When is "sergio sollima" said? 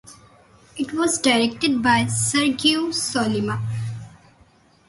2.05-3.61